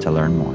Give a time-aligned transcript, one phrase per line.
[0.00, 0.54] to learn more.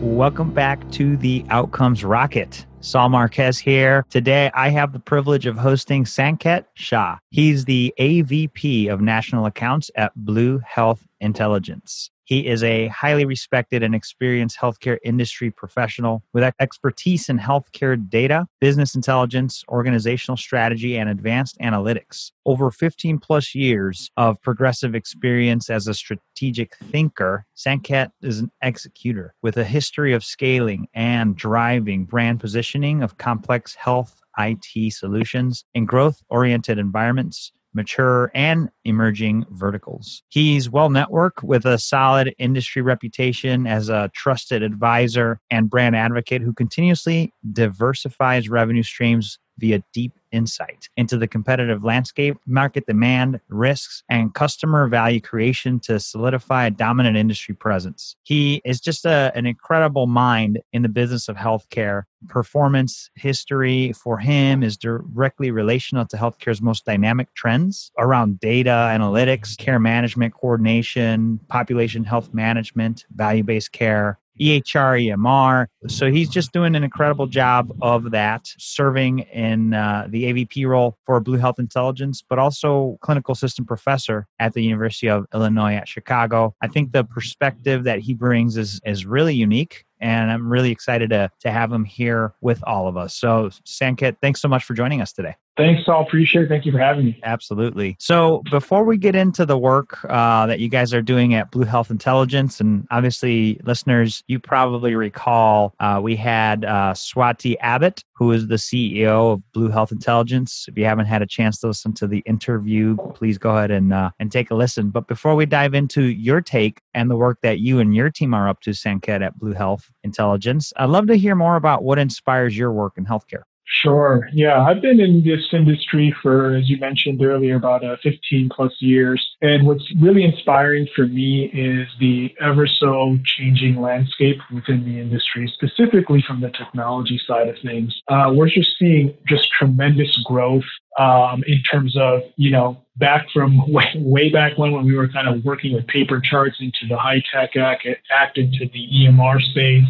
[0.00, 2.66] Welcome back to the Outcomes Rocket.
[2.80, 4.06] Saul Marquez here.
[4.08, 7.18] Today, I have the privilege of hosting Sanket Shah.
[7.30, 12.10] He's the AVP of National Accounts at Blue Health Intelligence.
[12.30, 18.46] He is a highly respected and experienced healthcare industry professional with expertise in healthcare data,
[18.60, 22.30] business intelligence, organizational strategy, and advanced analytics.
[22.46, 29.34] Over 15 plus years of progressive experience as a strategic thinker, Sanket is an executor
[29.42, 35.84] with a history of scaling and driving brand positioning of complex health IT solutions in
[35.84, 40.22] growth oriented environments mature, and emerging verticals.
[40.28, 46.42] He's well networked with a solid industry reputation as a trusted advisor and brand advocate
[46.42, 54.02] who continuously diversifies revenue streams via deep insight into the competitive landscape, market demand, risks,
[54.08, 58.16] and customer value creation to solidify a dominant industry presence.
[58.22, 62.04] He is just a, an incredible mind in the business of healthcare.
[62.28, 69.56] Performance history for him is directly relational to healthcare's most dynamic trends around data analytics,
[69.56, 75.66] care management coordination, population health management, value based care, EHR, EMR.
[75.88, 80.96] So he's just doing an incredible job of that, serving in uh, the AVP role
[81.04, 85.88] for Blue Health Intelligence, but also clinical system professor at the University of Illinois at
[85.88, 86.54] Chicago.
[86.62, 91.10] I think the perspective that he brings is is really unique and I'm really excited
[91.10, 93.14] to to have him here with all of us.
[93.14, 95.36] So, Sanket, thanks so much for joining us today.
[95.56, 96.02] Thanks, Saul.
[96.02, 96.48] Appreciate it.
[96.48, 97.20] Thank you for having me.
[97.22, 97.96] Absolutely.
[97.98, 101.64] So, before we get into the work uh, that you guys are doing at Blue
[101.64, 108.32] Health Intelligence, and obviously, listeners, you probably recall uh, we had uh, Swati Abbott, who
[108.32, 110.66] is the CEO of Blue Health Intelligence.
[110.68, 113.92] If you haven't had a chance to listen to the interview, please go ahead and
[113.92, 114.90] uh, and take a listen.
[114.90, 118.34] But before we dive into your take and the work that you and your team
[118.34, 121.98] are up to, Sanket at Blue Health Intelligence, I'd love to hear more about what
[121.98, 123.42] inspires your work in healthcare.
[123.72, 124.28] Sure.
[124.32, 128.72] Yeah, I've been in this industry for, as you mentioned earlier, about uh, 15 plus
[128.80, 129.24] years.
[129.42, 135.50] And what's really inspiring for me is the ever so changing landscape within the industry,
[135.54, 137.94] specifically from the technology side of things.
[138.08, 140.64] Uh, we're just seeing just tremendous growth
[140.98, 145.08] um, in terms of, you know, back from way, way back when, when we were
[145.08, 149.40] kind of working with paper charts into the high tech act, act into the EMR
[149.40, 149.84] space,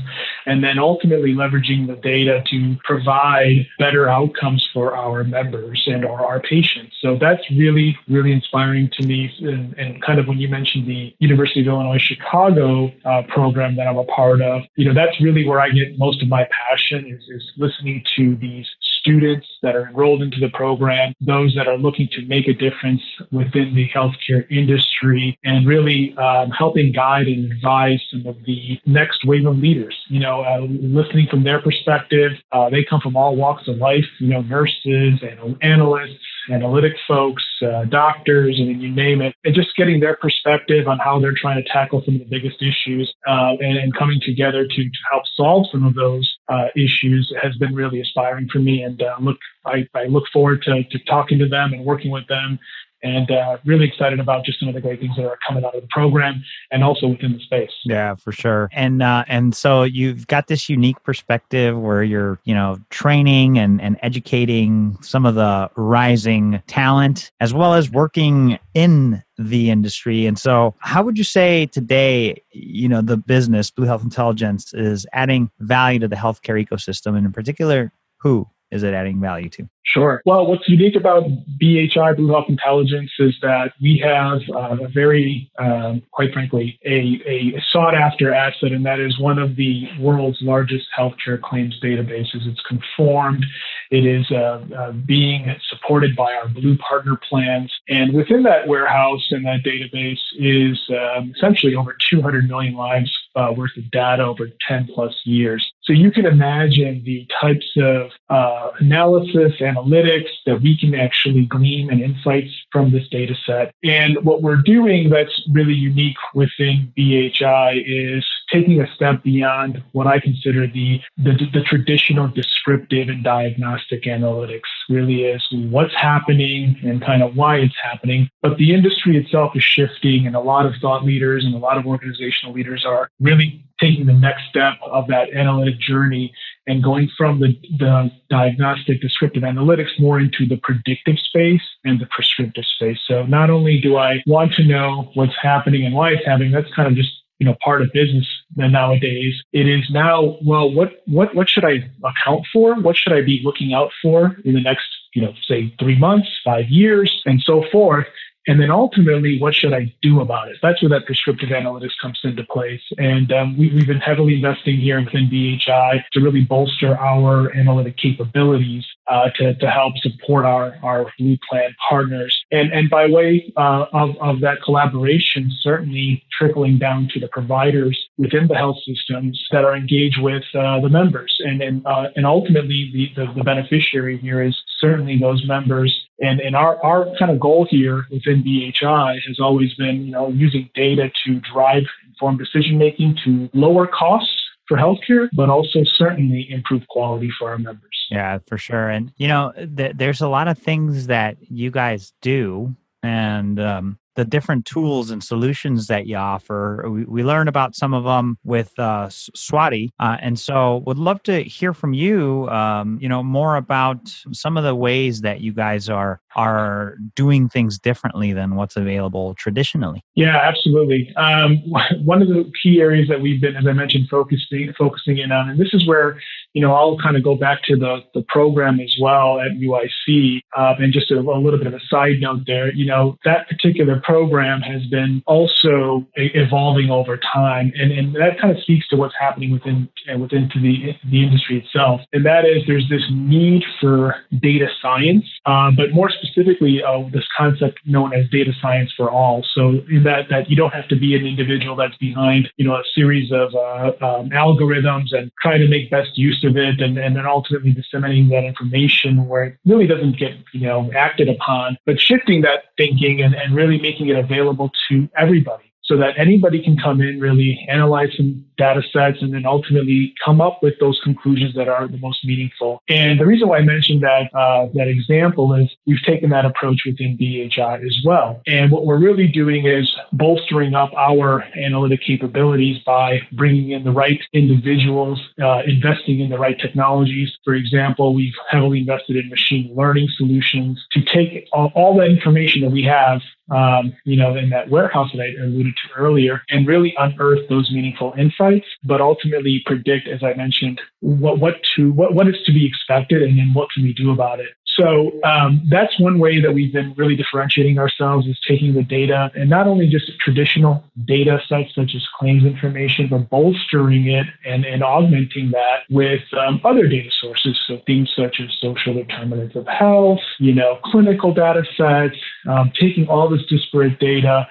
[0.46, 6.24] and then ultimately leveraging the data to provide better outcomes for our members and our,
[6.24, 6.96] our patients.
[7.00, 9.30] So that's really, really inspiring to me.
[9.40, 13.86] And, and kind of when you mentioned the University of Illinois Chicago uh, program that
[13.86, 17.06] I'm a part of, you know, that's really where I get most of my passion
[17.06, 18.66] is, is listening to these
[19.00, 22.99] students that are enrolled into the program, those that are looking to make a difference
[23.30, 29.24] within the healthcare industry, and really um, helping guide and advise some of the next
[29.24, 29.96] wave of leaders.
[30.08, 34.06] You know, uh, listening from their perspective, uh, they come from all walks of life,
[34.18, 36.18] you know, nurses and analysts
[36.50, 40.98] analytic folks, uh, doctors, I mean, you name it, and just getting their perspective on
[40.98, 44.66] how they're trying to tackle some of the biggest issues uh, and, and, coming together
[44.66, 48.82] to, to help solve some of those uh, issues has been really inspiring for me.
[48.82, 52.26] And uh, look, I, I, look forward to, to talking to them and working with
[52.26, 52.58] them
[53.02, 55.74] and uh, really excited about just some of the great things that are coming out
[55.74, 57.70] of the program and also within the space.
[57.84, 58.68] Yeah, for sure.
[58.72, 63.80] And uh, and so you've got this unique perspective where you're you know training and
[63.80, 70.26] and educating some of the rising talent as well as working in the industry.
[70.26, 75.06] And so, how would you say today, you know, the business Blue Health Intelligence is
[75.12, 79.68] adding value to the healthcare ecosystem, and in particular, who is it adding value to?
[79.82, 80.22] Sure.
[80.24, 81.24] Well, what's unique about
[81.58, 87.20] BHI, Blue Health Intelligence, is that we have uh, a very, um, quite frankly, a,
[87.26, 92.46] a sought after asset, and that is one of the world's largest healthcare claims databases.
[92.46, 93.44] It's conformed,
[93.90, 97.72] it is uh, uh, being supported by our Blue Partner plans.
[97.88, 103.52] And within that warehouse and that database is um, essentially over 200 million lives uh,
[103.56, 105.72] worth of data over 10 plus years.
[105.90, 111.90] So you can imagine the types of uh, analysis, analytics that we can actually glean
[111.90, 113.74] and insights from this data set.
[113.82, 120.06] And what we're doing that's really unique within BHI is taking a step beyond what
[120.06, 127.00] I consider the, the, the traditional descriptive and diagnostic analytics really is what's happening and
[127.00, 128.28] kind of why it's happening.
[128.42, 131.78] But the industry itself is shifting, and a lot of thought leaders and a lot
[131.78, 136.32] of organizational leaders are really taking the next step of that analytic journey
[136.66, 142.06] and going from the, the diagnostic descriptive analytics more into the predictive space and the
[142.14, 142.98] prescriptive space.
[143.06, 146.72] So not only do I want to know what's happening and why it's happening, that's
[146.74, 147.10] kind of just
[147.40, 151.78] you know part of business nowadays it is now well what what what should i
[152.04, 155.74] account for what should i be looking out for in the next you know say
[155.80, 158.06] three months five years and so forth
[158.46, 160.56] and then ultimately, what should I do about it?
[160.62, 162.80] That's where that prescriptive analytics comes into place.
[162.96, 167.96] And um, we, have been heavily investing here within BHI to really bolster our analytic
[167.98, 172.40] capabilities uh, to, to help support our, our Blue Plan partners.
[172.50, 178.08] And, and by way uh, of, of that collaboration, certainly trickling down to the providers
[178.16, 181.36] within the health systems that are engaged with uh, the members.
[181.40, 186.40] And, and, uh, and ultimately, the, the, the beneficiary here is certainly those members and,
[186.40, 190.68] and our, our kind of goal here within BHI has always been, you know, using
[190.74, 194.39] data to drive informed decision making to lower costs
[194.70, 198.06] for healthcare, but also certainly improve quality for our members.
[198.08, 198.88] Yeah, for sure.
[198.88, 202.76] And, you know, th- there's a lot of things that you guys do.
[203.02, 206.84] And um, the different tools and solutions that you offer.
[206.90, 211.22] We, we learn about some of them with uh, Swati, uh, and so would love
[211.22, 212.46] to hear from you.
[212.50, 217.48] Um, you know more about some of the ways that you guys are are doing
[217.48, 220.04] things differently than what's available traditionally.
[220.16, 221.12] Yeah, absolutely.
[221.16, 221.56] Um,
[222.04, 225.48] one of the key areas that we've been, as I mentioned, focusing focusing in on,
[225.48, 226.20] and this is where
[226.54, 230.40] you know I'll kind of go back to the the program as well at UIC,
[230.56, 232.72] uh, and just a, a little bit of a side note there.
[232.72, 238.56] You know that particular program has been also evolving over time, and, and that kind
[238.56, 242.00] of speaks to what's happening within uh, within the the industry itself.
[242.12, 247.26] And that is, there's this need for data science, uh, but more specifically, uh, this
[247.36, 249.44] concept known as data science for all.
[249.54, 252.82] So that that you don't have to be an individual that's behind you know a
[252.94, 257.16] series of uh, um, algorithms and trying to make best use of it, and, and
[257.16, 262.00] then ultimately disseminating that information where it really doesn't get you know acted upon, but
[262.00, 266.76] shifting that thinking and, and really making it available to everybody so that anybody can
[266.76, 271.52] come in, really analyze some data sets, and then ultimately come up with those conclusions
[271.56, 272.80] that are the most meaningful.
[272.88, 276.82] And the reason why I mentioned that uh, that example is we've taken that approach
[276.86, 278.40] within BHI as well.
[278.46, 283.90] And what we're really doing is bolstering up our analytic capabilities by bringing in the
[283.90, 287.36] right individuals, uh, investing in the right technologies.
[287.44, 292.62] For example, we've heavily invested in machine learning solutions to take all, all that information
[292.62, 296.66] that we have um, you know, in that warehouse that I alluded to earlier, and
[296.66, 302.14] really unearth those meaningful insights, but ultimately predict, as I mentioned, what what to what
[302.14, 304.48] what is to be expected, and then what can we do about it.
[304.78, 309.30] So um, that's one way that we've been really differentiating ourselves is taking the data
[309.34, 314.64] and not only just traditional data sets such as claims information, but bolstering it and,
[314.64, 317.60] and augmenting that with um, other data sources.
[317.66, 322.16] So things such as social determinants of health, you know, clinical data sets,
[322.48, 324.46] um, taking all this disparate data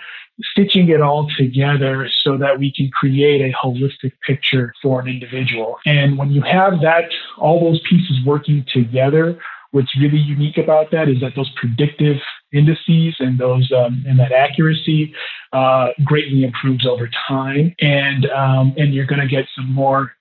[0.52, 5.78] stitching it all together so that we can create a holistic picture for an individual.
[5.86, 9.38] And when you have that, all those pieces working together,
[9.72, 12.18] What's really unique about that is that those predictive
[12.52, 15.14] indices and those um, and that accuracy
[15.54, 20.14] uh, greatly improves over time, and um, and you're going to get some more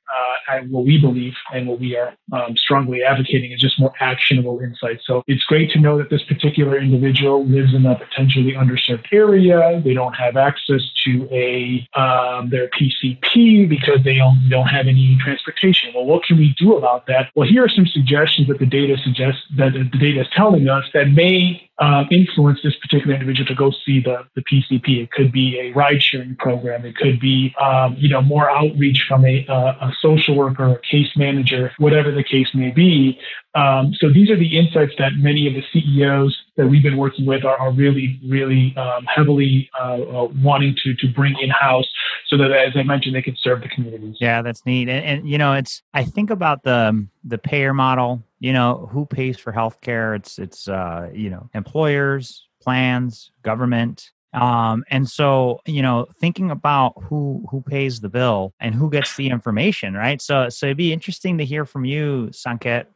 [0.50, 4.60] uh, what we believe and what we are um, strongly advocating is just more actionable
[4.60, 5.06] insights.
[5.06, 9.80] So it's great to know that this particular individual lives in a potentially underserved area.
[9.84, 15.18] They don't have access to a um, their PCP because they don't, don't have any
[15.22, 15.92] transportation.
[15.94, 17.30] Well, what can we do about that?
[17.34, 20.84] Well, here are some suggestions that the data suggests that the data is telling us
[20.94, 25.02] that may uh, influence this particular individual to go see the, the PCP.
[25.02, 26.84] It could be a ride sharing program.
[26.84, 31.16] It could be, um, you know, more outreach from a, a social worker a case
[31.16, 33.18] manager, whatever the case may be.
[33.54, 37.26] Um, so these are the insights that many of the CEOs that we've been working
[37.26, 41.88] with are, are really, really um, heavily uh, uh, wanting to to bring in house,
[42.26, 44.16] so that as I mentioned, they can serve the communities.
[44.20, 44.88] Yeah, that's neat.
[44.88, 48.22] And, and you know, it's I think about the the payer model.
[48.40, 50.16] You know, who pays for healthcare?
[50.16, 56.92] It's it's uh, you know employers, plans, government Um, and so, you know, thinking about
[57.04, 60.20] who who pays the bill and who gets the information, right?
[60.20, 62.86] So, so it'd be interesting to hear from you, Sanket,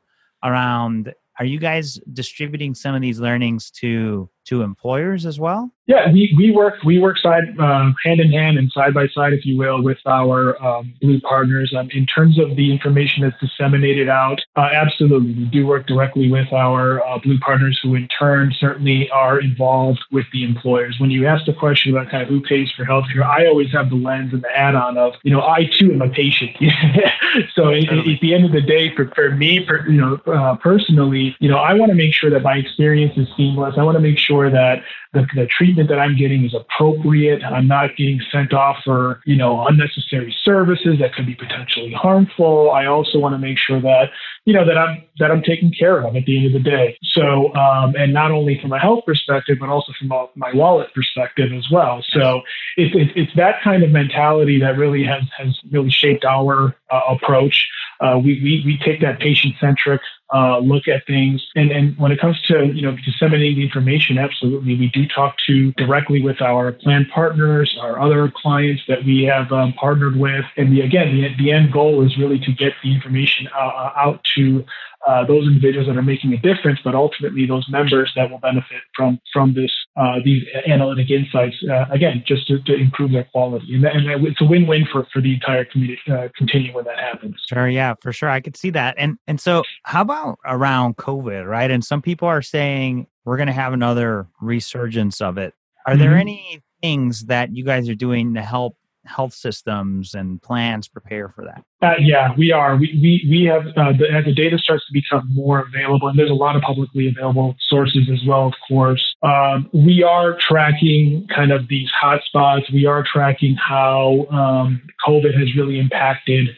[0.45, 5.71] around are you guys distributing some of these learnings to to employers as well?
[5.87, 9.33] Yeah, we, we work we work side um, hand in hand and side by side,
[9.33, 11.75] if you will, with our um, Blue partners.
[11.77, 16.31] Um, in terms of the information that's disseminated out, uh, absolutely, we do work directly
[16.31, 20.97] with our uh, Blue partners, who in turn certainly are involved with the employers.
[21.01, 23.91] When you ask the question about kind of who pays for healthcare, I always have
[23.91, 26.57] the lens and the add-on of, you know, I too am a patient.
[27.55, 30.57] so at, at, the end of the day, for, for me, for, you know, uh,
[30.57, 33.75] personally, you know, I want to make sure that my experience is seamless.
[33.77, 37.43] I want to make sure sure that the, the treatment that I'm getting is appropriate.
[37.45, 42.71] I'm not getting sent off for, you know, unnecessary services that could be potentially harmful.
[42.71, 44.11] I also want to make sure that,
[44.47, 46.99] you know, that I'm that I'm taken care of at the end of the day.
[47.03, 50.89] So, um, and not only from a health perspective, but also from a, my wallet
[50.95, 52.03] perspective as well.
[52.09, 52.41] So,
[52.77, 57.01] it's, it's it's that kind of mentality that really has has really shaped our uh,
[57.09, 57.69] approach.
[58.01, 60.01] Uh, we, we we take that patient centric
[60.33, 61.43] uh, look at things.
[61.55, 65.37] And, and when it comes to you know disseminating the information, absolutely, we do talk
[65.47, 70.45] to directly with our plan partners, our other clients that we have um, partnered with.
[70.57, 74.21] And the, again, the, the end goal is really to get the information uh, out
[74.37, 74.65] to
[75.07, 78.83] uh, those individuals that are making a difference, but ultimately those members that will benefit
[78.95, 81.57] from from this uh, these analytic insights.
[81.69, 85.07] Uh, again, just to, to, improve their quality, and, that, and it's a win-win for
[85.12, 87.35] for the entire community uh, continuum when that happens.
[87.49, 88.95] Sure, yeah, for sure, I could see that.
[88.97, 91.71] And and so, how about around COVID, right?
[91.71, 95.55] And some people are saying we're going to have another resurgence of it.
[95.87, 96.02] Are mm-hmm.
[96.02, 101.29] there any things that you guys are doing to help health systems and plans prepare
[101.29, 101.64] for that?
[101.83, 102.76] Uh, yeah, we are.
[102.76, 106.17] We, we, we have, uh, the, as the data starts to become more available, and
[106.17, 111.26] there's a lot of publicly available sources as well, of course, um, we are tracking
[111.35, 112.73] kind of these hotspots.
[112.73, 116.50] We are tracking how um, COVID has really impacted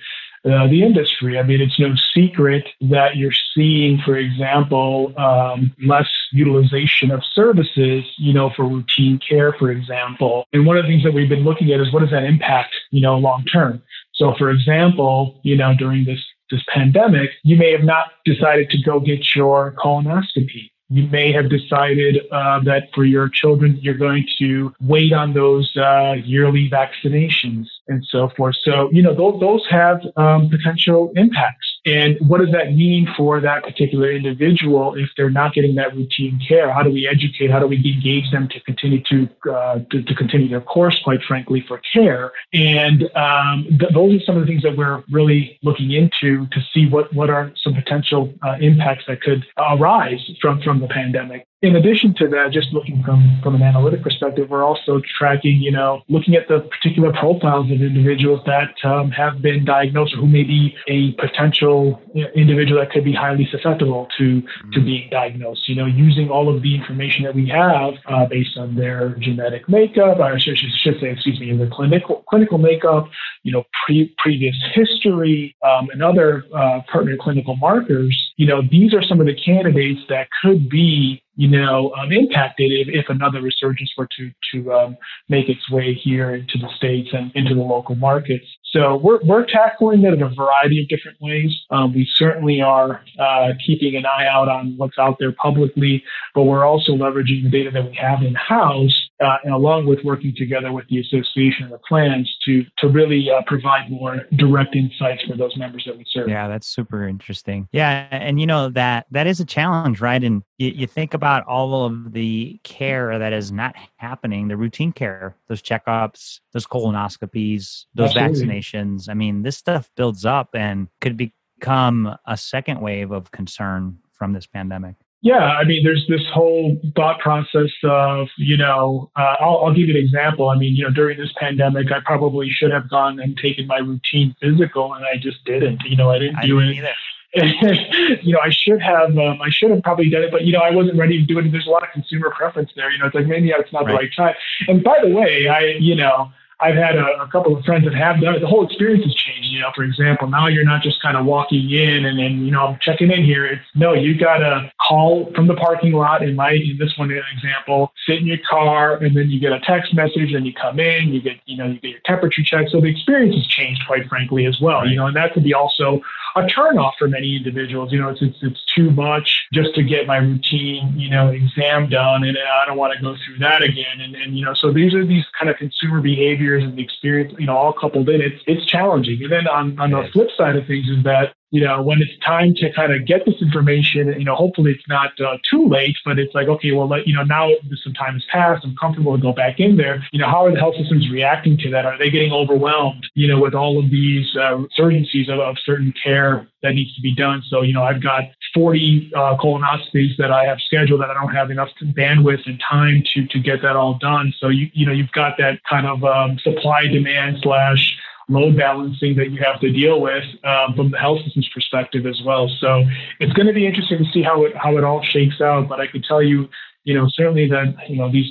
[0.44, 1.38] uh, the industry.
[1.38, 8.04] I mean, it's no secret that you're seeing, for example, um, less utilization of services,
[8.18, 10.44] you know, for routine care, for example.
[10.52, 12.74] And one of the things that we've been looking at is what does that impact,
[12.90, 13.82] you know, long term.
[14.14, 16.20] So, for example, you know, during this
[16.50, 21.48] this pandemic, you may have not decided to go get your colonoscopy you may have
[21.48, 27.66] decided uh, that for your children, you're going to wait on those uh, yearly vaccinations
[27.88, 28.56] and so forth.
[28.64, 31.66] So, you know, those, those have um, potential impacts.
[31.86, 36.40] And what does that mean for that particular individual if they're not getting that routine
[36.46, 36.72] care?
[36.72, 37.50] How do we educate?
[37.50, 41.20] How do we engage them to continue to uh, to, to, continue their course, quite
[41.28, 42.32] frankly, for care?
[42.54, 46.60] And um, th- those are some of the things that we're really looking into to
[46.72, 51.46] see what what are some potential uh, impacts that could arise from from the pandemic
[51.64, 55.72] in addition to that, just looking from, from an analytic perspective, we're also tracking, you
[55.72, 60.44] know, looking at the particular profiles individuals that um, have been diagnosed or who may
[60.44, 62.00] be a potential
[62.34, 64.70] individual that could be highly susceptible to, mm-hmm.
[64.72, 65.68] to being diagnosed.
[65.68, 69.68] You know, using all of the information that we have uh, based on their genetic
[69.68, 73.08] makeup, or I should, should say, excuse me, the clinical clinical makeup,
[73.42, 78.32] you know, pre- previous history, um, and other uh, pertinent clinical markers.
[78.36, 82.70] You know, these are some of the candidates that could be you know, um, impacted
[82.70, 84.96] if, if, another resurgence were to to um,
[85.28, 88.46] make its way here into the states and into the local markets.
[88.70, 91.50] So we're we're tackling it in a variety of different ways.
[91.70, 96.44] Um, we certainly are uh, keeping an eye out on what's out there publicly, but
[96.44, 100.34] we're also leveraging the data that we have in house, uh, and along with working
[100.36, 105.22] together with the association and the plans to to really uh, provide more direct insights
[105.24, 106.28] for those members that we serve.
[106.28, 107.68] Yeah, that's super interesting.
[107.72, 110.22] Yeah, and you know that that is a challenge, right?
[110.22, 114.92] And you, you think about all of the care that is not happening, the routine
[114.92, 118.60] care, those checkups, those colonoscopies, those Absolutely.
[118.60, 119.08] vaccinations.
[119.08, 124.32] I mean, this stuff builds up and could become a second wave of concern from
[124.32, 124.96] this pandemic.
[125.24, 129.88] Yeah, I mean, there's this whole thought process of, you know, uh, I'll, I'll, give
[129.88, 130.50] you an example.
[130.50, 133.78] I mean, you know, during this pandemic, I probably should have gone and taken my
[133.78, 135.80] routine physical, and I just didn't.
[135.86, 136.94] You know, I didn't I do didn't it.
[137.34, 138.20] Either.
[138.22, 140.60] you know, I should have, um, I should have probably done it, but you know,
[140.60, 141.50] I wasn't ready to do it.
[141.50, 142.90] There's a lot of consumer preference there.
[142.90, 143.92] You know, it's like maybe it's not right.
[143.92, 144.34] the right time.
[144.68, 146.30] And by the way, I, you know,
[146.64, 148.40] I've had a, a, couple of friends that have done it.
[148.40, 149.50] The whole experience has changed.
[149.50, 152.50] You know, for example, now you're not just kind of walking in and then, you
[152.50, 153.44] know, I'm checking in here.
[153.44, 156.22] It's no, you got to call from the parking lot.
[156.22, 159.60] In my, in this one example, sit in your car and then you get a
[159.60, 160.32] text message.
[160.32, 162.70] Then you come in, you get, you know, you get your temperature checked.
[162.70, 164.88] So the experience has changed, quite frankly, as well.
[164.88, 166.00] You know, and that could be also
[166.36, 167.92] a turnoff for many individuals.
[167.92, 171.88] You know, it's, it's, it's too much just to get my routine, you know, exam
[171.88, 172.24] done.
[172.24, 174.00] And I don't want to go through that again.
[174.00, 177.34] And, and, you know, so these are these kind of consumer behaviors and the experience,
[177.38, 178.20] you know, all coupled in.
[178.20, 179.22] It's, it's challenging.
[179.22, 182.10] And then on, on the flip side of things is that you know, when it's
[182.26, 185.96] time to kind of get this information, you know, hopefully it's not uh, too late,
[186.04, 187.48] but it's like, okay, well, let, you know, now
[187.84, 190.04] some time has passed, I'm comfortable to go back in there.
[190.10, 191.86] You know, how are the health systems reacting to that?
[191.86, 195.94] Are they getting overwhelmed, you know, with all of these uh, urgencies of, of certain
[196.02, 197.40] care that needs to be done?
[197.48, 201.32] So, you know, I've got 40 uh, colonoscopies that I have scheduled that I don't
[201.32, 204.34] have enough bandwidth and time to to get that all done.
[204.40, 207.96] So, you, you know, you've got that kind of um, supply demand slash
[208.28, 212.22] load balancing that you have to deal with um, from the health system's perspective as
[212.24, 212.48] well.
[212.48, 212.84] So
[213.20, 215.68] it's going to be interesting to see how it how it all shakes out.
[215.68, 216.48] But I can tell you,
[216.84, 218.30] you know, certainly that you know these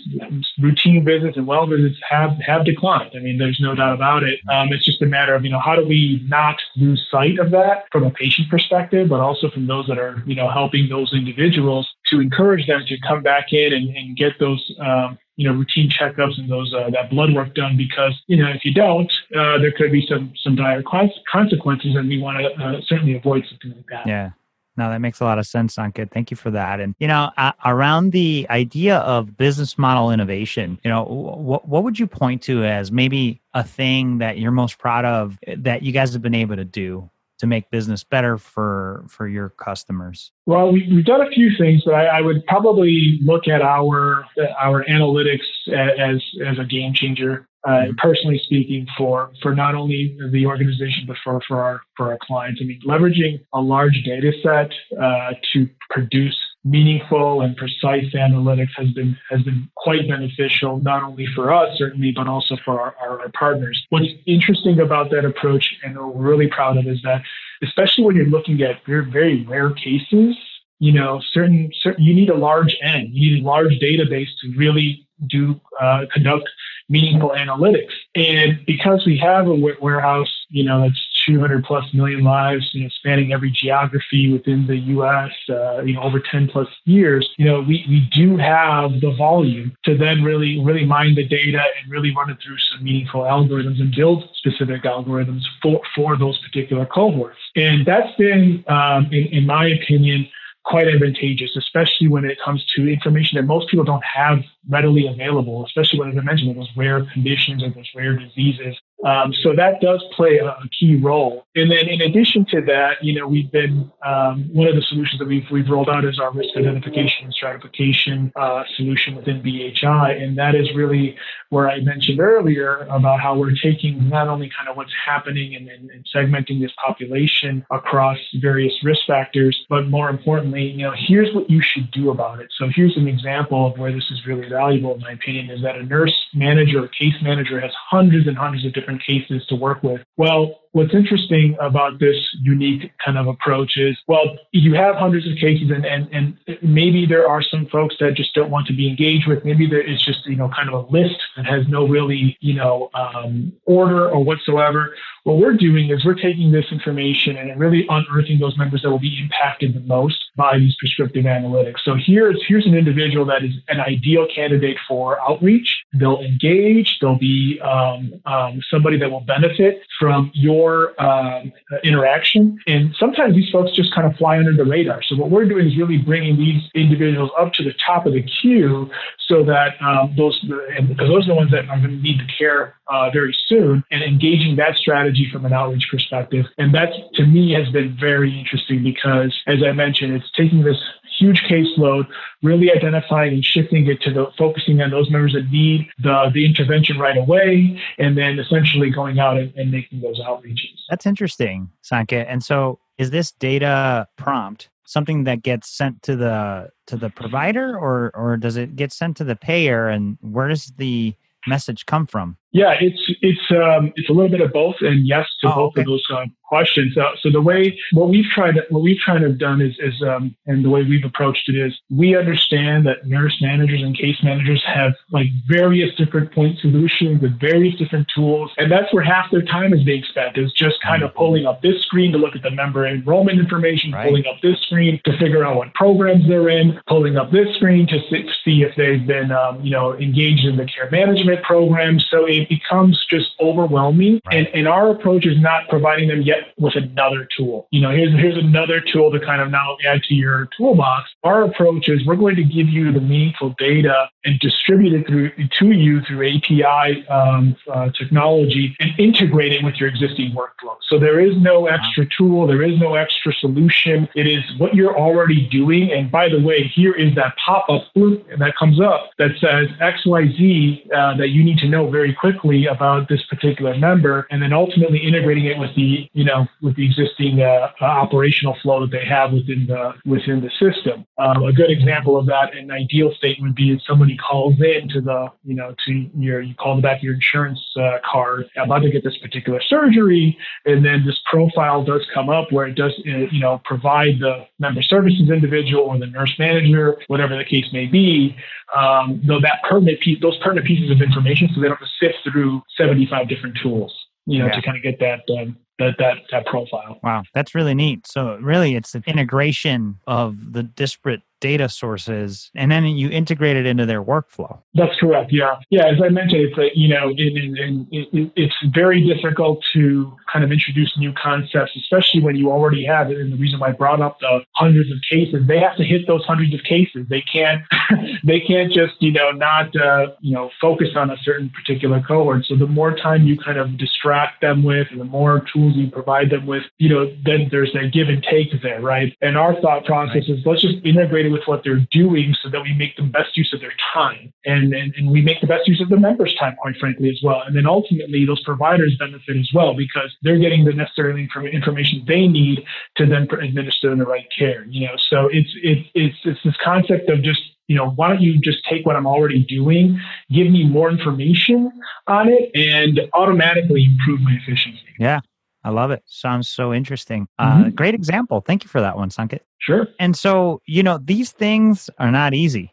[0.60, 3.12] routine visits and well visits have have declined.
[3.16, 4.40] I mean, there's no doubt about it.
[4.52, 7.52] Um, it's just a matter of you know how do we not lose sight of
[7.52, 11.14] that from a patient perspective, but also from those that are you know helping those
[11.14, 15.56] individuals to encourage them to come back in and, and get those um, you know
[15.56, 19.12] routine checkups and those uh, that blood work done because you know if you don't
[19.36, 23.44] uh, there could be some some dire consequences and we want to uh, certainly avoid
[23.50, 24.08] something like that.
[24.08, 24.32] Yeah.
[24.76, 26.12] No that makes a lot of sense Sanket.
[26.12, 26.80] Thank you for that.
[26.80, 31.84] And you know uh, around the idea of business model innovation you know what, what
[31.84, 35.84] would you point to as maybe a thing that you're most proud of eh, that
[35.84, 37.10] you guys have been able to do
[37.40, 40.32] to make business better for for your customers?
[40.46, 44.26] Well, we, have done a few things, but I, I, would probably look at our
[44.60, 47.48] our analytics as as a game changer.
[47.66, 47.92] Uh, mm-hmm.
[47.98, 52.60] personally speaking, for for not only the organization but for for our for our clients.
[52.62, 54.72] I mean, leveraging a large data set
[55.02, 56.36] uh, to produce
[56.66, 62.12] meaningful and precise analytics has been has been quite beneficial not only for us certainly
[62.12, 63.86] but also for our, our, partners.
[63.90, 67.22] What's interesting about that approach and we're really proud of is that
[67.62, 70.38] especially when you're looking at very, very rare cases
[70.80, 74.54] you know certain, certain you need a large n you need a large database to
[74.56, 76.50] really do uh, conduct
[76.90, 77.94] meaningful analytics.
[78.14, 82.90] And because we have a warehouse you know that's 200 plus million lives, you know,
[82.90, 87.62] spanning every geography within the U.S., uh, you know, over 10 plus years, you know,
[87.62, 92.14] we, we do have the volume to then really, really mine the data and really
[92.16, 97.40] run it through some meaningful algorithms and build specific algorithms for, for those particular cohorts.
[97.56, 100.28] And that's been, um, in, in my opinion,
[100.64, 105.66] quite advantageous, especially when it comes to information that most people don't have readily available,
[105.66, 109.82] especially when, as I mentioned, those rare conditions or those rare diseases um, so that
[109.82, 111.46] does play a, key role.
[111.56, 115.20] And then in addition to that, you know, we've been um, one of the solutions
[115.20, 120.24] that we've we've rolled out is our risk identification and stratification uh, solution within BHI,
[120.24, 121.18] and that is really
[121.50, 125.68] where I mentioned earlier about how we're taking not only kind of what's happening and,
[125.70, 131.34] and, and segmenting this population across various risk factors, but more importantly, you know, here's
[131.36, 132.48] what you should do about it.
[132.58, 135.76] So here's an example of where this is really valuable, in my opinion, is that
[135.76, 139.56] a nurse manager or case manager has hundreds and hundreds of different different cases to
[139.56, 140.02] work with.
[140.18, 145.38] Well, what's interesting about this unique kind of approach is, well, you have hundreds of
[145.38, 148.90] cases and, and, and maybe there are some folks that just don't want to be
[148.90, 149.46] engaged with.
[149.46, 152.56] Maybe there is just, you know, kind of a list that has no really, you
[152.56, 154.96] know, um, order or whatsoever.
[155.26, 159.00] What we're doing is we're taking this information and really unearthing those members that will
[159.00, 161.80] be impacted the most by these prescriptive analytics.
[161.86, 165.84] So here's here's an individual that is an ideal candidate for outreach.
[165.94, 166.98] They'll engage.
[167.00, 170.63] They'll be um, um, somebody that will benefit from your
[171.00, 171.52] um,
[171.84, 172.60] interaction.
[172.68, 175.02] And sometimes these folks just kind of fly under the radar.
[175.04, 178.24] So what we're doing is really bringing these individuals up to the top of the
[178.42, 178.90] queue
[179.28, 182.28] so that um, those because those are the ones that are going to need the
[182.38, 186.46] care uh, very soon and engaging that strategy from an outreach perspective.
[186.58, 190.78] And that to me has been very interesting because, as I mentioned, it's taking this
[191.18, 192.08] huge caseload,
[192.42, 196.46] really identifying and shifting it to the focusing on those members that need the, the
[196.46, 200.76] intervention right away, and then essentially going out and, and making those outreaches.
[200.90, 202.26] That's interesting, Sanket.
[202.28, 207.78] And so is this data prompt something that gets sent to the to the provider
[207.78, 211.14] or or does it get sent to the payer and where does the
[211.48, 215.26] message come from yeah, it's it's um, it's a little bit of both, and yes
[215.42, 215.82] to oh, both okay.
[215.82, 216.96] of those uh, questions.
[216.96, 220.00] Uh, so the way what we've tried what we've tried to have done is is
[220.04, 224.18] um, and the way we've approached it is we understand that nurse managers and case
[224.24, 229.32] managers have like various different point solutions with various different tools, and that's where half
[229.32, 231.18] their time is being spent is just kind of mm-hmm.
[231.18, 234.08] pulling up this screen to look at the member enrollment information, right.
[234.08, 237.88] pulling up this screen to figure out what programs they're in, pulling up this screen
[237.88, 237.98] to
[238.46, 242.00] see if they've been um, you know engaged in the care management program.
[242.00, 244.22] So it it becomes just overwhelming.
[244.26, 244.38] Right.
[244.38, 247.68] And, and our approach is not providing them yet with another tool.
[247.72, 251.10] You know, here's, here's another tool to kind of now add to your toolbox.
[251.24, 255.32] Our approach is we're going to give you the meaningful data and distribute it through
[255.60, 260.76] to you through API um, uh, technology and integrate it with your existing workflow.
[260.88, 264.08] So there is no extra tool, there is no extra solution.
[264.16, 265.92] It is what you're already doing.
[265.92, 271.18] And by the way, here is that pop-up that comes up that says XYZ uh,
[271.18, 272.33] that you need to know very quickly
[272.68, 276.86] about this particular member, and then ultimately integrating it with the you know with the
[276.86, 281.06] existing uh, uh operational flow that they have within the within the system.
[281.18, 284.90] Um, a good example of that, an ideal state would be if somebody calls in
[284.90, 288.90] to the you know to your you call back your insurance uh, card about to
[288.90, 293.18] get this particular surgery, and then this profile does come up where it does uh,
[293.32, 297.86] you know provide the member services individual or the nurse manager, whatever the case may
[297.86, 298.36] be,
[298.76, 302.06] um, though that pertinent piece, those pertinent pieces of information, so they don't have to
[302.06, 303.94] sift through 75 different tools,
[304.26, 304.56] you know, yeah.
[304.56, 307.00] to kind of get that um, that that that profile.
[307.04, 308.08] Wow, that's really neat.
[308.08, 313.66] So really, it's the integration of the disparate data sources and then you integrate it
[313.66, 314.58] into their workflow.
[314.76, 315.60] That's correct yeah.
[315.70, 320.16] Yeah as i mentioned it's a, you know it, it, it, it's very difficult to
[320.32, 323.18] kind of introduce new concepts especially when you already have it.
[323.18, 326.08] And the reason why i brought up the hundreds of cases they have to hit
[326.08, 327.06] those hundreds of cases.
[327.10, 327.62] They can't
[328.24, 332.46] they can't just you know not uh, you know focus on a certain particular cohort.
[332.46, 335.90] So the more time you kind of distract them with and the more tools you
[335.90, 339.60] provide them with you know then there's a give and take there right and our
[339.62, 342.96] thought process is let's just integrate it with what they're doing so that we make
[342.96, 345.90] the best use of their time and, and, and we make the best use of
[345.90, 347.42] the members' time, quite frankly, as well.
[347.46, 352.28] And then ultimately, those providers benefit as well because they're getting the necessary information they
[352.28, 352.64] need
[352.98, 354.66] to then administer the right care.
[354.66, 358.22] You know, so it's it's it's it's this concept of just you know, why don't
[358.22, 361.72] you just take what I'm already doing, give me more information
[362.08, 364.84] on it, and automatically improve my efficiency?
[365.00, 365.22] Yeah,
[365.64, 366.04] I love it.
[366.06, 367.28] Sounds so interesting.
[367.40, 367.64] Uh, mm-hmm.
[367.64, 368.42] Uh, great example.
[368.42, 369.40] Thank you for that one, Sanket.
[369.60, 369.88] Sure.
[370.00, 372.72] And so, you know, these things are not easy.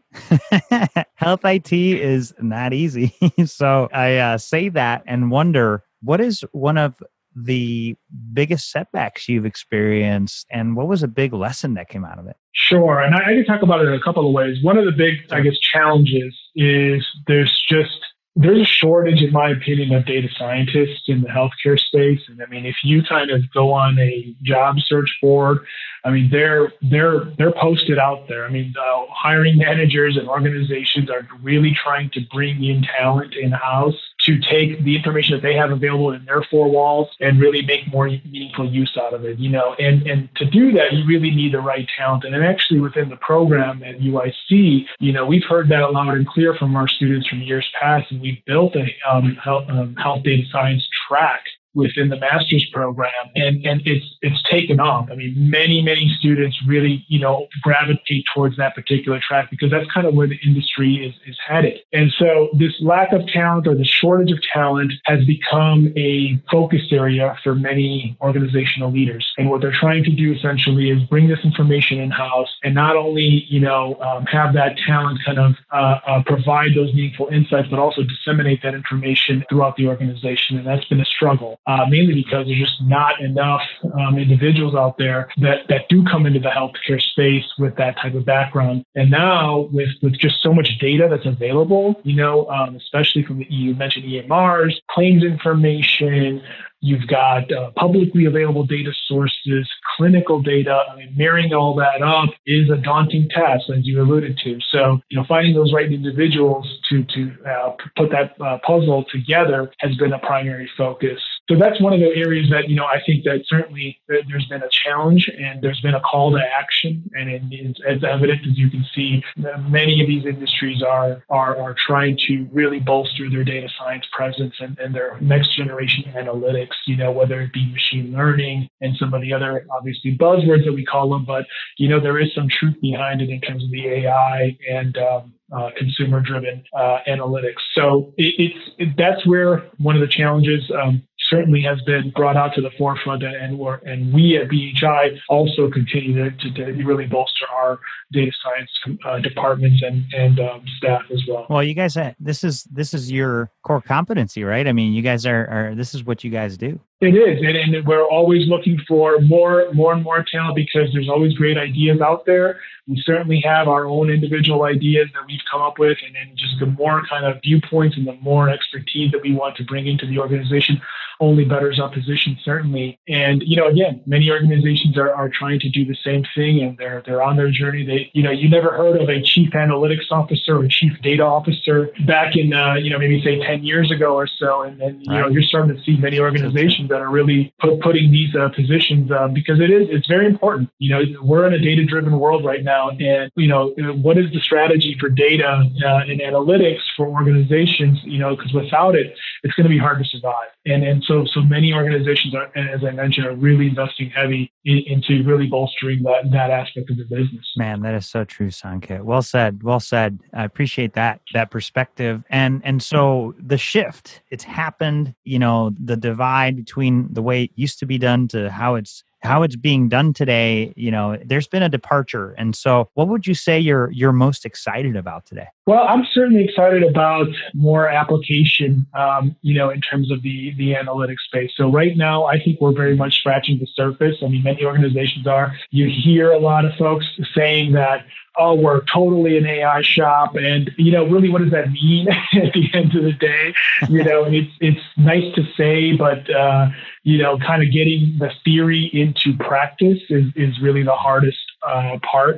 [1.14, 3.14] Health IT is not easy.
[3.44, 7.00] so I uh, say that and wonder what is one of
[7.36, 7.96] the
[8.32, 12.36] biggest setbacks you've experienced and what was a big lesson that came out of it?
[12.52, 13.00] Sure.
[13.00, 14.56] And I, I can talk about it in a couple of ways.
[14.62, 17.98] One of the big, I guess, challenges is there's just
[18.36, 22.20] there's a shortage, in my opinion, of data scientists in the healthcare space.
[22.28, 25.66] And I mean, if you kind of go on a job search board,
[26.04, 28.46] I mean, they're they're they're posted out there.
[28.46, 33.50] I mean, uh, hiring managers and organizations are really trying to bring in talent in
[33.50, 37.62] house to take the information that they have available in their four walls and really
[37.62, 39.38] make more meaningful use out of it.
[39.38, 42.24] You know, and and to do that, you really need the right talent.
[42.24, 46.54] And actually, within the program at UIC, you know, we've heard that loud and clear
[46.54, 50.42] from our students from years past, and we've built a um, health, um, health data
[50.50, 55.08] science track within the master's program and and it's it's taken off.
[55.10, 59.90] I mean many many students really you know gravitate towards that particular track because that's
[59.92, 61.78] kind of where the industry is is headed.
[61.92, 66.82] And so this lack of talent or the shortage of talent has become a focus
[66.90, 69.26] area for many organizational leaders.
[69.38, 72.96] And what they're trying to do essentially is bring this information in house and not
[72.96, 77.68] only you know um, have that talent kind of uh, uh, provide those meaningful insights
[77.68, 80.58] but also disseminate that information throughout the organization.
[80.58, 83.62] And that's been a struggle uh, mainly because there's just not enough
[83.98, 88.14] um, individuals out there that, that do come into the healthcare space with that type
[88.14, 88.84] of background.
[88.94, 93.38] And now with, with just so much data that's available, you know, um, especially from
[93.38, 96.42] the you mentioned EMRs, claims information,
[96.82, 100.82] You've got uh, publicly available data sources, clinical data.
[100.90, 104.58] I mean, marrying all that up is a daunting task, as you alluded to.
[104.70, 109.70] So, you know, finding those right individuals to to uh, put that uh, puzzle together
[109.80, 113.00] has been a primary focus so that's one of the areas that you know I
[113.04, 117.28] think that certainly there's been a challenge and there's been a call to action, and
[117.28, 119.24] it is as evident as you can see,
[119.68, 124.54] many of these industries are are, are trying to really bolster their data science presence
[124.60, 126.76] and, and their next generation analytics.
[126.86, 130.72] You know, whether it be machine learning and some of the other obviously buzzwords that
[130.72, 131.46] we call them, but
[131.78, 135.34] you know there is some truth behind it in terms of the AI and um,
[135.52, 137.60] uh, consumer driven uh, analytics.
[137.74, 142.36] So it, it's it, that's where one of the challenges um, certainly has been brought
[142.36, 146.84] out to the forefront, and and, and we at BHI also continue to, to, to,
[146.84, 147.78] really bolster our
[148.12, 151.46] data science uh, departments and and um, staff as well.
[151.48, 154.66] Well, you guys, uh, this is this is your core competency, right?
[154.66, 156.80] I mean, you guys are, are this is what you guys do.
[157.00, 161.08] It is, and, and we're always looking for more, more and more talent because there's
[161.08, 162.60] always great ideas out there.
[162.86, 166.58] We certainly have our own individual ideas that we've come up with, and then just
[166.60, 170.06] the more kind of viewpoints and the more expertise that we want to bring into
[170.06, 170.82] the organization
[171.20, 172.98] only betters our position certainly.
[173.06, 176.76] And you know, again, many organizations are, are trying to do the same thing, and
[176.78, 177.84] they're they're on their journey.
[177.84, 181.90] They, you know, you never heard of a chief analytics officer or chief data officer
[182.06, 185.12] back in, uh, you know, maybe say ten years ago or so, and then you
[185.12, 185.20] right.
[185.20, 189.10] know you're starting to see many organizations that are really put, putting these uh, positions
[189.10, 190.70] uh, because it is it's very important.
[190.78, 193.72] You know, we're in a data driven world right now, and you know,
[194.02, 197.98] what is the strategy for data uh, and analytics for organizations?
[198.04, 200.48] You know, because without it, it's going to be hard to survive.
[200.66, 204.82] And and so so many organizations are, as I mentioned, are really investing heavy in,
[204.86, 207.46] into really bolstering that that aspect of the business.
[207.56, 209.02] Man, that is so true, Sanket.
[209.02, 209.62] Well said.
[209.62, 210.18] Well said.
[210.34, 212.22] I appreciate that that perspective.
[212.30, 215.14] And and so the shift, it's happened.
[215.24, 219.04] You know, the divide between the way it used to be done to how it's
[219.22, 222.34] how it's being done today you know there's been a departure.
[222.38, 225.46] And so what would you say you're you're most excited about today?
[225.66, 230.72] Well i'm certainly excited about more application um, you know in terms of the the
[230.72, 231.52] analytics space.
[231.56, 234.16] So right now i think we're very much scratching the surface.
[234.22, 235.54] I mean many organizations are.
[235.70, 238.04] You hear a lot of folks saying that
[238.38, 240.34] oh, we're totally an AI shop.
[240.36, 243.54] And, you know, really, what does that mean at the end of the day?
[243.88, 246.68] You know, it's, it's nice to say, but, uh,
[247.02, 251.98] you know, kind of getting the theory into practice is, is really the hardest uh,
[252.10, 252.36] part.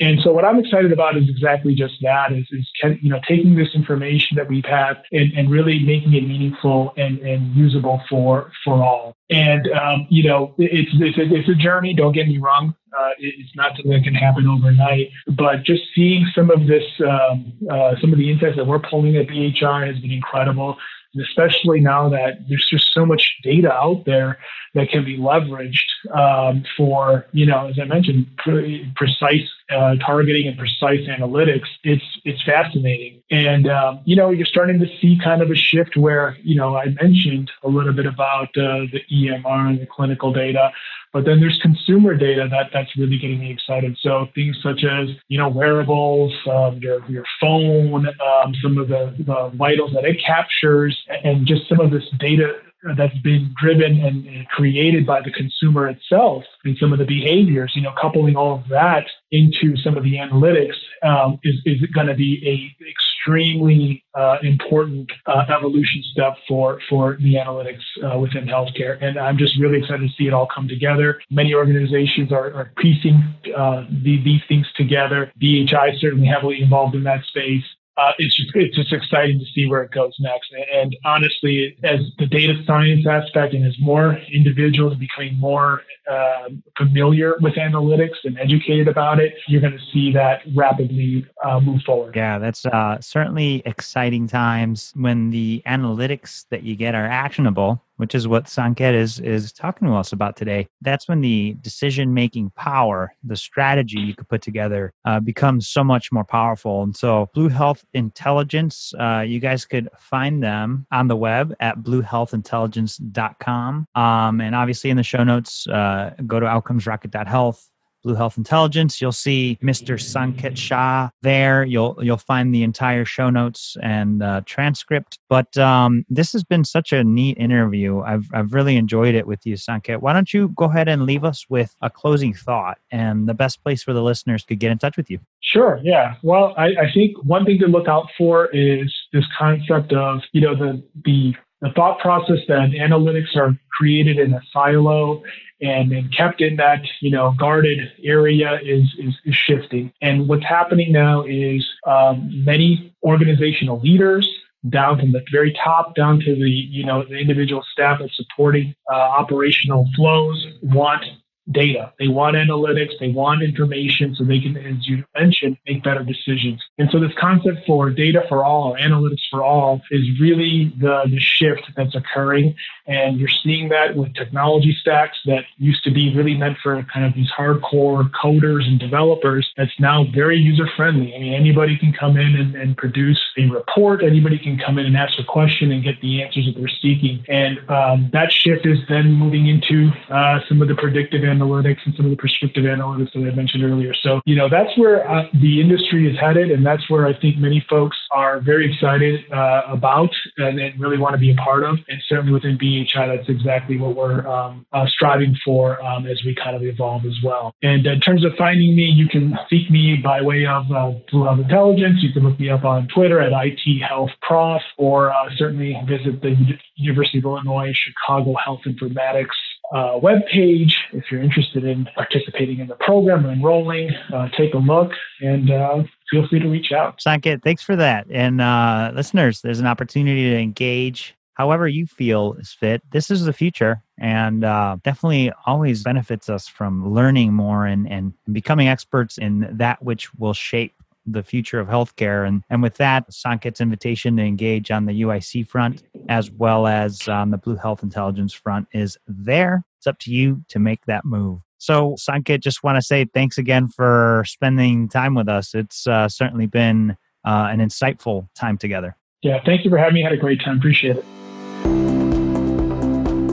[0.00, 2.68] And so what I'm excited about is exactly just that is, is
[3.00, 7.18] you know, taking this information that we've had and, and really making it meaningful and,
[7.20, 9.16] and usable for, for all.
[9.30, 11.94] And, um, you know, it's, it's, a, it's a journey.
[11.94, 12.74] Don't get me wrong.
[12.96, 17.52] Uh, it's not something that can happen overnight, but just seeing some of this, um,
[17.70, 20.76] uh, some of the insights that we're pulling at BHI has been incredible
[21.20, 24.38] especially now that there's just so much data out there
[24.74, 25.78] that can be leveraged
[26.12, 31.68] um, for, you know, as I mentioned, pre- precise uh, targeting and precise analytics.
[31.84, 35.96] It's it's fascinating, and um, you know, you're starting to see kind of a shift
[35.96, 40.32] where, you know, I mentioned a little bit about uh, the EMR and the clinical
[40.32, 40.72] data.
[41.14, 43.96] But then there's consumer data that that's really getting me excited.
[44.00, 49.14] So things such as you know wearables, um, your your phone, um, some of the,
[49.20, 52.54] the vitals that it captures, and just some of this data
[52.96, 57.82] that's been driven and created by the consumer itself and some of the behaviors, you
[57.82, 62.14] know, coupling all of that into some of the analytics um, is, is going to
[62.14, 69.02] be a extremely uh, important uh, evolution step for, for the analytics uh, within healthcare.
[69.02, 71.20] And I'm just really excited to see it all come together.
[71.30, 73.22] Many organizations are, are piecing
[73.56, 75.32] uh, the, these things together.
[75.40, 77.64] BHI certainly heavily involved in that space
[77.96, 80.52] uh, it's just it's just exciting to see where it goes next.
[80.72, 87.36] And honestly, as the data science aspect and as more individuals becoming more uh, familiar
[87.40, 92.16] with analytics and educated about it, you're going to see that rapidly uh, move forward.
[92.16, 98.14] Yeah, that's uh, certainly exciting times when the analytics that you get are actionable which
[98.14, 100.68] is what Sanket is is talking to us about today.
[100.82, 105.82] That's when the decision making power, the strategy you could put together, uh, becomes so
[105.82, 106.82] much more powerful.
[106.82, 111.78] And so, Blue Health Intelligence, uh, you guys could find them on the web at
[111.78, 113.86] bluehealthintelligence.com.
[113.94, 117.70] Um, and obviously, in the show notes, uh, go to outcomesrocket.health
[118.04, 119.00] Blue Health Intelligence.
[119.00, 119.94] You'll see Mr.
[119.94, 121.64] Sanket Shah there.
[121.64, 125.18] You'll you'll find the entire show notes and uh, transcript.
[125.28, 128.00] But um, this has been such a neat interview.
[128.00, 130.00] I've I've really enjoyed it with you, Sanket.
[130.00, 133.62] Why don't you go ahead and leave us with a closing thought and the best
[133.62, 135.18] place where the listeners could get in touch with you?
[135.40, 135.80] Sure.
[135.82, 136.14] Yeah.
[136.22, 140.42] Well, I, I think one thing to look out for is this concept of you
[140.42, 145.22] know the the the thought process that analytics are created in a silo
[145.62, 149.90] and, and kept in that you know guarded area is, is, is shifting.
[150.02, 154.28] And what's happening now is um, many organizational leaders
[154.68, 158.74] down from the very top down to the you know the individual staff that's supporting
[158.92, 161.04] uh, operational flows want
[161.50, 161.92] data.
[161.98, 166.62] They want analytics, they want information so they can, as you mentioned, make better decisions.
[166.78, 171.02] And so this concept for data for all or analytics for all is really the,
[171.10, 172.54] the shift that's occurring.
[172.86, 177.06] And you're seeing that with technology stacks that used to be really meant for kind
[177.06, 181.14] of these hardcore coders and developers that's now very user friendly.
[181.14, 184.86] I mean, anybody can come in and, and produce a report, anybody can come in
[184.86, 187.24] and ask a question and get the answers that they're seeking.
[187.28, 191.94] And um, that shift is then moving into uh, some of the predictive analytics and
[191.96, 193.92] some of the prescriptive analytics that I mentioned earlier.
[193.94, 196.50] So, you know, that's where uh, the industry is headed.
[196.50, 200.98] And that's where I think many folks are very excited uh, about and, and, really
[200.98, 201.78] want to be a part of.
[201.88, 206.34] And certainly within BHI, that's exactly what we're um, uh, striving for um, as we
[206.34, 207.54] kind of evolve as well.
[207.62, 211.24] And in terms of finding me, you can seek me by way of uh, Blue
[211.24, 212.02] Health Intelligence.
[212.02, 216.20] You can look me up on Twitter at IT Health Prof, or uh, certainly visit
[216.20, 216.36] the
[216.76, 219.36] University of Illinois Chicago Health Informatics
[219.72, 220.72] uh, webpage.
[220.92, 225.50] If you're interested in participating in the program or enrolling, uh, take a look and
[225.50, 227.00] uh, feel free to reach out.
[227.00, 228.06] Sanket, thanks for that.
[228.10, 232.82] And uh, listeners, there's an opportunity to engage however you feel is fit.
[232.90, 238.12] This is the future and uh, definitely always benefits us from learning more and, and
[238.32, 240.74] becoming experts in that which will shape
[241.06, 242.26] the future of healthcare.
[242.26, 247.08] And, and with that, Sanket's invitation to engage on the UIC front as well as
[247.08, 249.64] on the Blue Health Intelligence front is there.
[249.78, 251.40] It's up to you to make that move.
[251.58, 255.54] So, Sanket, just want to say thanks again for spending time with us.
[255.54, 258.96] It's uh, certainly been uh, an insightful time together.
[259.22, 260.02] Yeah, thank you for having me.
[260.02, 260.58] I had a great time.
[260.58, 261.04] Appreciate it.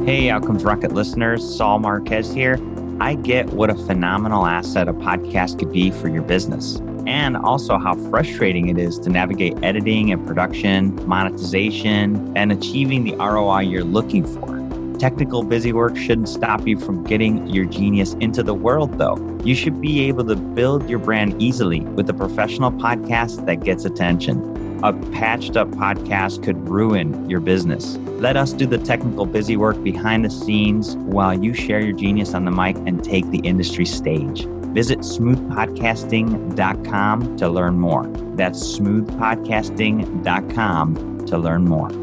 [0.05, 2.57] Hey, Outcomes Rocket listeners, Saul Marquez here.
[3.01, 7.77] I get what a phenomenal asset a podcast could be for your business and also
[7.77, 13.83] how frustrating it is to navigate editing and production, monetization, and achieving the ROI you're
[13.83, 14.61] looking for.
[14.99, 19.17] Technical busy work shouldn't stop you from getting your genius into the world, though.
[19.43, 23.83] You should be able to build your brand easily with a professional podcast that gets
[23.83, 24.79] attention.
[24.83, 27.97] A patched up podcast could ruin your business.
[28.19, 32.35] Let us do the technical busy work behind the scenes while you share your genius
[32.35, 34.45] on the mic and take the industry stage.
[34.73, 38.05] Visit smoothpodcasting.com to learn more.
[38.35, 42.00] That's smoothpodcasting.com to learn more.